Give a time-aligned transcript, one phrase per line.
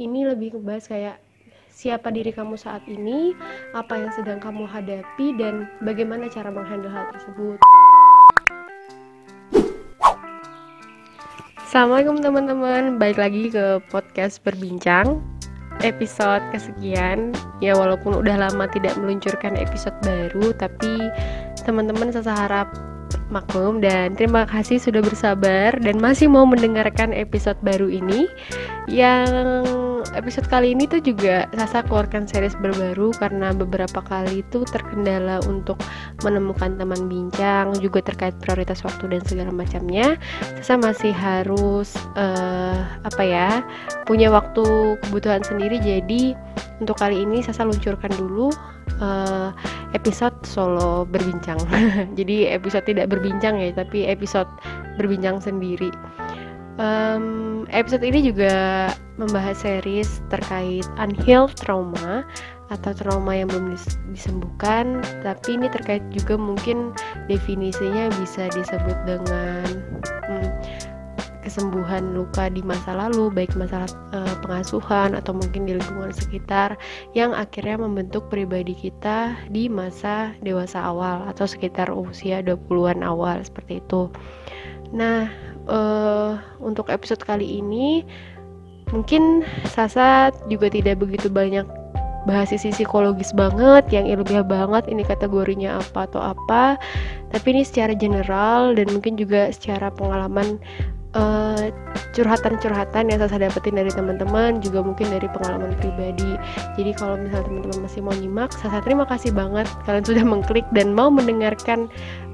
[0.00, 1.16] ini lebih ngebahas kayak
[1.68, 3.36] siapa diri kamu saat ini,
[3.76, 7.60] apa yang sedang kamu hadapi, dan bagaimana cara menghandle hal tersebut.
[11.60, 15.20] Assalamualaikum teman-teman, balik lagi ke podcast berbincang.
[15.84, 17.36] Episode kesekian.
[17.60, 21.08] Ya walaupun udah lama tidak meluncurkan episode baru tapi
[21.64, 22.68] teman-teman saya harap
[23.30, 28.26] maklum dan terima kasih sudah bersabar dan masih mau mendengarkan episode baru ini.
[28.90, 29.64] Yang
[30.18, 35.78] episode kali ini tuh juga Sasa keluarkan series berbaru karena beberapa kali itu terkendala untuk
[36.26, 40.18] menemukan teman bincang juga terkait prioritas waktu dan segala macamnya.
[40.58, 43.62] Sasa masih harus uh, apa ya
[44.08, 45.78] punya waktu kebutuhan sendiri.
[45.78, 46.34] Jadi
[46.80, 48.50] untuk kali ini Sasa luncurkan dulu
[49.00, 49.50] uh,
[49.96, 51.58] episode solo berbincang.
[52.18, 54.48] Jadi episode tidak berbincang ya, tapi episode
[55.00, 55.90] berbincang sendiri.
[56.80, 58.88] Um, episode ini juga
[59.20, 62.24] membahas series terkait unhealed trauma
[62.70, 63.74] atau trauma yang belum
[64.14, 66.94] disembuhkan, tapi ini terkait juga mungkin
[67.26, 69.66] definisinya bisa disebut dengan
[71.50, 76.78] kesembuhan luka di masa lalu, baik masalah e, pengasuhan atau mungkin di lingkungan sekitar
[77.18, 83.82] yang akhirnya membentuk pribadi kita di masa dewasa awal atau sekitar usia 20-an awal seperti
[83.82, 84.06] itu.
[84.94, 85.26] Nah,
[85.66, 85.78] e,
[86.62, 88.06] untuk episode kali ini
[88.94, 91.66] mungkin Sasa juga tidak begitu banyak
[92.28, 96.76] bahas sisi psikologis banget yang ilmiah banget ini kategorinya apa atau apa
[97.32, 100.60] tapi ini secara general dan mungkin juga secara pengalaman
[101.14, 101.70] eh,
[102.10, 106.34] curhatan-curhatan yang saya dapetin dari teman-teman juga mungkin dari pengalaman pribadi.
[106.74, 110.90] Jadi kalau misalnya teman-teman masih mau nyimak saya terima kasih banget kalian sudah mengklik dan
[110.90, 111.86] mau mendengarkan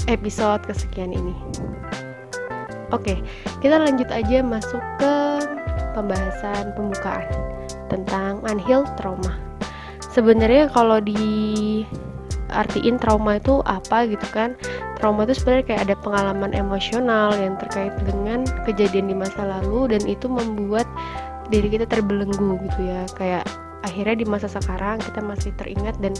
[0.08, 1.36] episode kesekian ini.
[2.94, 3.20] Oke
[3.60, 5.14] kita lanjut aja masuk ke
[5.92, 7.28] pembahasan pembukaan
[7.92, 9.36] tentang unhealed trauma.
[10.12, 11.84] Sebenarnya kalau di
[12.50, 14.54] artiin trauma itu apa gitu kan
[14.96, 20.02] trauma itu sebenarnya kayak ada pengalaman emosional yang terkait dengan kejadian di masa lalu dan
[20.08, 20.88] itu membuat
[21.52, 23.04] diri kita terbelenggu gitu ya.
[23.14, 23.44] Kayak
[23.86, 26.16] akhirnya di masa sekarang kita masih teringat dan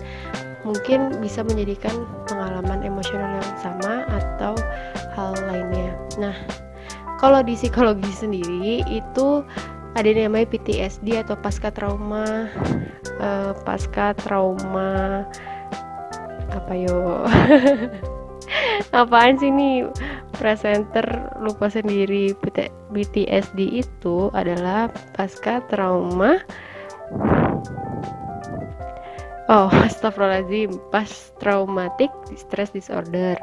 [0.63, 1.93] mungkin bisa menjadikan
[2.31, 4.55] pengalaman emosional yang sama atau
[5.19, 5.97] hal lainnya.
[6.21, 6.37] Nah
[7.17, 9.43] kalau di psikologi sendiri itu
[9.97, 12.53] ada yang namanya PTSD atau pasca trauma
[13.17, 15.25] uh, pasca trauma
[16.53, 17.25] apa yo
[18.93, 19.89] apaan sih nih
[20.37, 21.05] presenter
[21.41, 22.37] lupa sendiri.
[22.93, 26.41] BTSD itu adalah pasca trauma.
[29.47, 30.77] Oh astagfirullahaladzim.
[30.91, 31.09] Pas
[31.41, 33.37] traumatic stress disorder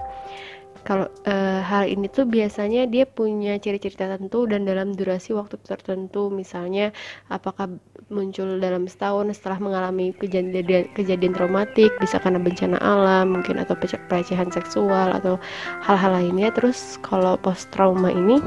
[0.83, 6.27] kalau uh, hal ini tuh biasanya dia punya ciri-ciri tertentu dan dalam durasi waktu tertentu.
[6.27, 6.91] Misalnya
[7.31, 7.79] apakah
[8.11, 14.51] muncul dalam setahun setelah mengalami kejadian kejadian traumatik bisa karena bencana alam mungkin atau pelecehan
[14.51, 15.39] seksual atau
[15.88, 16.51] hal-hal lainnya.
[16.51, 18.44] Terus kalau post trauma ini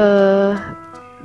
[0.00, 0.56] uh,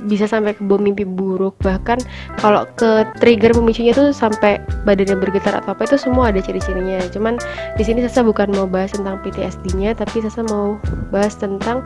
[0.06, 1.58] bisa sampai ke bom mimpi buruk.
[1.64, 1.98] Bahkan
[2.38, 7.02] kalau ke trigger pemicunya tuh sampai badannya bergetar atau apa itu semua ada ciri-cirinya.
[7.10, 7.40] Cuman
[7.74, 10.78] di sini Sasa bukan mau bahas tentang PTSD-nya tapi Sasa mau
[11.10, 11.82] bahas tentang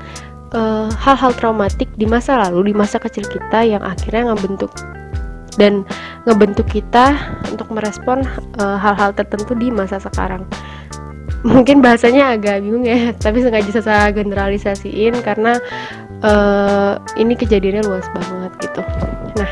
[0.52, 4.70] eh, hal-hal uh, traumatik di masa lalu di masa kecil kita yang akhirnya ngebentuk
[5.60, 5.84] dan
[6.24, 7.16] ngebentuk kita
[7.52, 8.24] untuk merespon
[8.60, 10.44] eh, hal-hal uh, tertentu di masa sekarang
[11.42, 15.58] mungkin bahasanya agak bingung ya tapi sengaja saya generalisasiin karena
[16.22, 18.82] uh, ini kejadiannya luas banget gitu.
[19.38, 19.50] Nah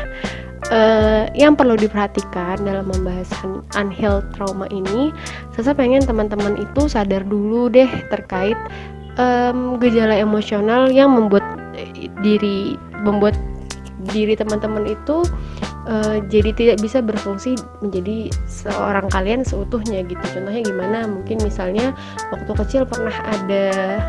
[0.71, 3.27] uh, yang perlu diperhatikan dalam membahas
[3.75, 5.11] unhealed trauma ini
[5.53, 8.57] saya pengen teman-teman itu sadar dulu deh terkait
[9.19, 11.43] um, gejala emosional yang membuat
[12.23, 13.35] diri membuat
[14.09, 15.21] diri teman-teman itu
[15.87, 20.21] uh, jadi tidak bisa berfungsi menjadi seorang kalian seutuhnya gitu.
[20.21, 21.05] Contohnya gimana?
[21.07, 21.93] Mungkin misalnya
[22.33, 23.99] waktu kecil pernah ada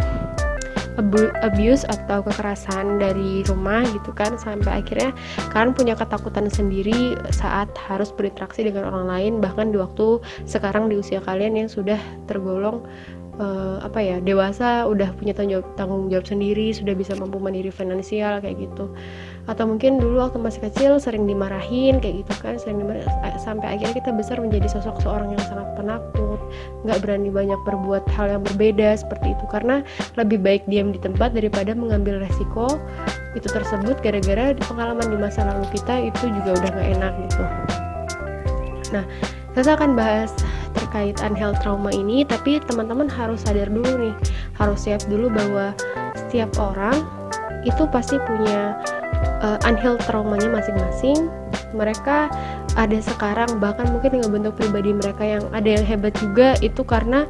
[1.41, 5.17] abuse atau kekerasan dari rumah gitu kan sampai akhirnya
[5.49, 9.33] kalian punya ketakutan sendiri saat harus berinteraksi dengan orang lain.
[9.41, 11.99] Bahkan di waktu sekarang di usia kalian yang sudah
[12.29, 12.85] tergolong
[13.41, 17.73] uh, apa ya dewasa udah punya tanggung jawab, tanggung jawab sendiri sudah bisa mampu mandiri
[17.73, 18.93] finansial kayak gitu.
[19.49, 23.09] Atau mungkin dulu waktu masih kecil sering dimarahin kayak gitu kan sering dimarahin
[23.41, 26.41] sampai akhirnya kita besar menjadi sosok seorang yang sangat penakut
[26.87, 29.45] nggak berani banyak berbuat hal yang berbeda seperti itu.
[29.49, 29.81] Karena
[30.21, 32.79] lebih baik diam di tempat daripada mengambil resiko
[33.33, 37.45] itu tersebut gara-gara pengalaman di masa lalu kita itu juga udah nggak enak gitu.
[38.93, 39.05] Nah
[39.53, 40.33] saya akan bahas
[40.93, 44.15] terkait unhealed trauma ini tapi teman-teman harus sadar dulu nih.
[44.61, 45.73] Harus siap dulu bahwa
[46.13, 47.09] setiap orang
[47.65, 48.77] itu pasti punya
[49.41, 51.33] uh, unhealed traumanya masing-masing.
[51.73, 52.29] Mereka
[52.77, 57.25] ada sekarang bahkan mungkin dengan bentuk pribadi mereka yang ada yang hebat juga itu karena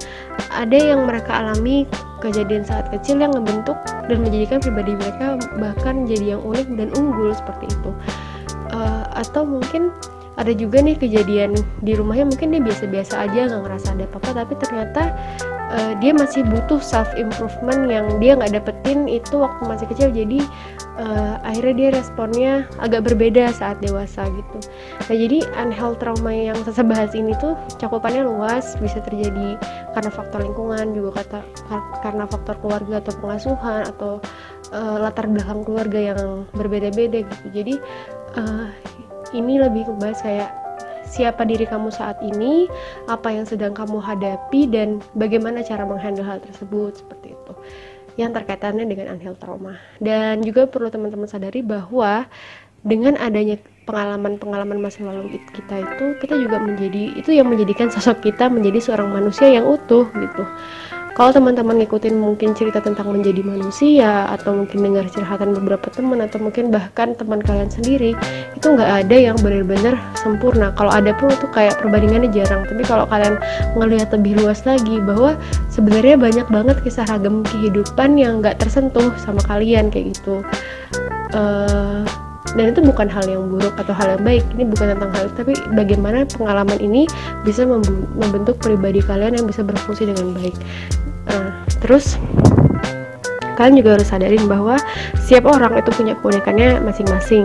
[0.51, 1.87] ada yang mereka alami
[2.19, 3.79] kejadian saat kecil yang membentuk
[4.11, 7.95] dan menjadikan pribadi mereka bahkan jadi yang unik dan unggul seperti itu.
[8.75, 9.95] Uh, atau mungkin
[10.41, 11.53] ada juga nih kejadian
[11.85, 15.03] di rumahnya mungkin dia biasa-biasa aja nggak ngerasa ada apa-apa tapi ternyata
[15.73, 20.09] uh, dia masih butuh self improvement yang dia nggak dapetin itu waktu masih kecil.
[20.13, 20.41] Jadi
[21.01, 24.59] uh, akhirnya dia responnya agak berbeda saat dewasa gitu.
[25.09, 29.57] Nah jadi unhealed trauma yang saya bahas ini tuh cakupannya luas bisa terjadi
[29.97, 31.41] karena faktor lingkungan juga kata
[32.01, 34.13] karena faktor keluarga atau pengasuhan atau
[34.73, 36.21] uh, latar belakang keluarga yang
[36.53, 37.47] berbeda-beda gitu.
[37.53, 37.75] Jadi
[38.37, 38.69] uh,
[39.33, 40.51] ini lebih kebahas kayak
[41.09, 42.71] siapa diri kamu saat ini,
[43.11, 47.53] apa yang sedang kamu hadapi, dan bagaimana cara menghandle hal tersebut seperti itu.
[48.17, 49.77] Yang terkaitannya dengan unhealed trauma.
[50.01, 52.29] Dan juga perlu teman-teman sadari bahwa
[52.83, 58.51] dengan adanya pengalaman-pengalaman masa lalu kita itu, kita juga menjadi itu yang menjadikan sosok kita
[58.51, 60.45] menjadi seorang manusia yang utuh gitu
[61.13, 66.41] kalau teman-teman ngikutin mungkin cerita tentang menjadi manusia atau mungkin dengar curhatan beberapa teman atau
[66.41, 68.17] mungkin bahkan teman kalian sendiri
[68.57, 70.73] itu nggak ada yang benar-benar sempurna.
[70.73, 72.65] Kalau ada pun itu kayak perbandingannya jarang.
[72.65, 73.37] Tapi kalau kalian
[73.77, 75.37] ngelihat lebih luas lagi bahwa
[75.69, 80.41] sebenarnya banyak banget kisah ragam kehidupan yang nggak tersentuh sama kalian kayak gitu.
[81.37, 82.05] Uh,
[82.53, 85.57] dan itu bukan hal yang buruk atau hal yang baik ini bukan tentang hal tapi
[85.73, 87.09] bagaimana pengalaman ini
[87.49, 90.57] bisa membentuk pribadi kalian yang bisa berfungsi dengan baik.
[91.33, 91.51] Uh,
[91.81, 92.21] terus
[93.57, 94.77] kalian juga harus sadarin bahwa
[95.17, 97.45] setiap orang itu punya keunikannya masing-masing.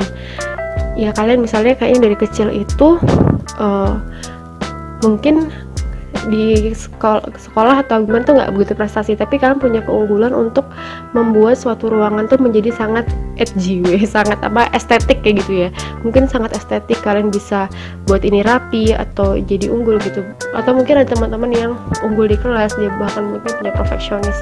[0.97, 2.97] Ya kalian misalnya kayaknya dari kecil itu
[3.61, 4.01] uh,
[5.05, 5.53] mungkin
[6.27, 10.67] di sekolah, sekolah atau gimana tuh nggak begitu prestasi tapi kalian punya keunggulan untuk
[11.15, 13.07] membuat suatu ruangan tuh menjadi sangat
[13.39, 13.81] edgy
[14.15, 15.69] sangat apa estetik kayak gitu ya.
[16.03, 17.71] Mungkin sangat estetik kalian bisa
[18.05, 20.23] buat ini rapi atau jadi unggul gitu.
[20.51, 21.71] Atau mungkin ada teman-teman yang
[22.03, 24.37] unggul di kelas dia bahkan mungkin punya perfeksionis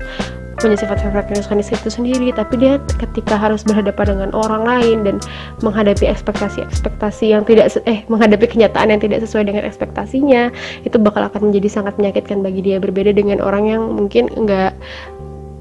[0.56, 5.16] punya sifat perfeksionis itu sendiri tapi dia ketika harus berhadapan dengan orang lain dan
[5.60, 10.50] menghadapi ekspektasi-ekspektasi yang tidak eh menghadapi kenyataan yang tidak sesuai dengan ekspektasinya
[10.88, 12.78] itu bakal akan menjadi sangat menyakitkan bagi dia.
[12.80, 14.72] Berbeda dengan orang yang mungkin enggak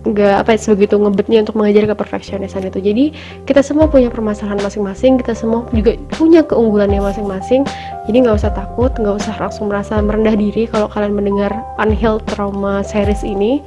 [0.05, 2.76] nggak apa ya sebegitu ngebetnya untuk mengajar ke perfeksionisan itu.
[2.76, 3.05] Jadi
[3.49, 7.64] kita semua punya permasalahan masing-masing kita semua juga punya keunggulannya masing-masing.
[8.05, 12.85] Jadi nggak usah takut nggak usah langsung merasa merendah diri kalau kalian mendengar unhealed trauma
[12.85, 13.64] series ini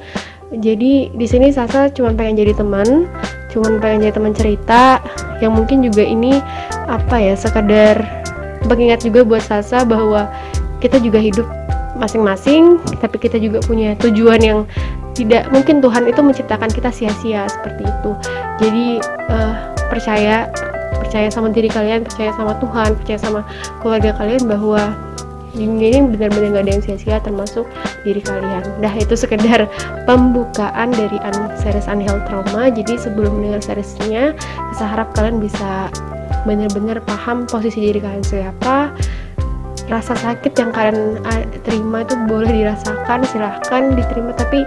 [0.52, 3.08] jadi di sini Sasa cuma pengen jadi teman
[3.52, 5.00] cuma pengen jadi teman cerita
[5.44, 6.40] yang mungkin juga ini
[6.88, 8.00] apa ya sekadar
[8.64, 10.28] mengingat juga buat Sasa bahwa
[10.80, 11.44] kita juga hidup
[11.98, 14.60] masing-masing tapi kita juga punya tujuan yang
[15.18, 18.10] tidak mungkin Tuhan itu menciptakan kita sia-sia seperti itu.
[18.62, 18.86] Jadi
[19.34, 20.46] uh, percaya
[21.02, 23.40] percaya sama diri kalian percaya sama Tuhan percaya sama
[23.82, 24.94] keluarga kalian bahwa
[25.56, 27.64] ini benar-benar gak ada yang sia-sia termasuk
[28.02, 28.64] diri kalian.
[28.82, 29.66] Dah itu sekedar
[30.04, 32.70] pembukaan dari un series Unhealed Trauma.
[32.70, 34.34] Jadi sebelum mendengar seriesnya
[34.76, 35.90] saya harap kalian bisa
[36.46, 38.92] benar-benar paham posisi diri kalian siapa.
[39.88, 41.16] Rasa sakit yang kalian
[41.64, 44.36] terima itu boleh dirasakan silahkan diterima.
[44.36, 44.60] Tapi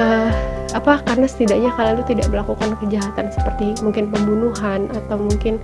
[0.00, 0.30] uh,
[0.74, 5.62] apa karena setidaknya kalian itu tidak melakukan kejahatan seperti mungkin pembunuhan atau mungkin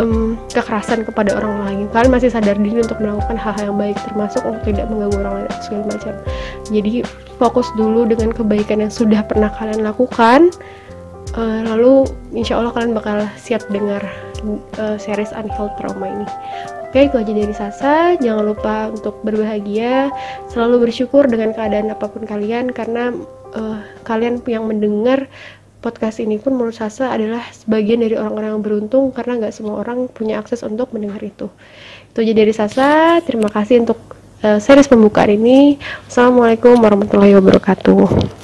[0.00, 1.84] um, kekerasan kepada orang lain.
[1.92, 5.50] Kalian masih sadar diri untuk melakukan hal-hal yang baik termasuk untuk tidak mengganggu orang lain
[5.60, 6.14] segala macam.
[6.72, 6.92] Jadi
[7.36, 10.48] fokus dulu dengan kebaikan yang sudah pernah kalian lakukan.
[11.30, 14.02] Uh, lalu insya Allah kalian bakal siap dengar
[14.80, 16.26] uh, series Unhealed Trauma ini.
[16.90, 18.18] Oke, itu aja dari Sasa.
[18.18, 20.10] Jangan lupa untuk berbahagia,
[20.50, 23.14] selalu bersyukur dengan keadaan apa pun kalian karena
[23.54, 25.30] uh, kalian yang mendengar
[25.80, 30.06] podcast ini pun menurut Sasa adalah sebagian dari orang-orang yang beruntung karena nggak semua orang
[30.12, 31.48] punya akses untuk mendengar itu.
[32.12, 33.18] Itu aja dari Sasa.
[33.24, 33.98] Terima kasih untuk
[34.44, 35.80] uh, series pembukaan ini.
[36.06, 38.39] Assalamualaikum warahmatullahi wabarakatuh.